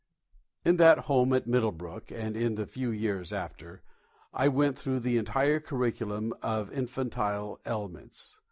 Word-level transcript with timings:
In 0.65 0.77
that 0.77 0.97
home 1.01 1.31
at 1.31 1.45
Middlebrook, 1.45 2.09
and 2.11 2.35
in 2.35 2.55
the 2.55 2.65
few 2.65 2.89
years 2.89 3.31
after, 3.31 3.83
I 4.33 4.47
went 4.47 4.75
through 4.75 5.01
the 5.01 5.17
entire 5.17 5.59
curriculum 5.59 6.33
of 6.41 6.73
infantile 6.73 7.59
ailments. 7.67 8.35